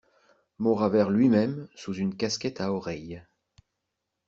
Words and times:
Mauravert 0.57 1.11
lui-même, 1.11 1.67
sous 1.75 1.93
une 1.93 2.17
casquette 2.17 2.59
à 2.59 2.73
oreilles. 2.73 3.23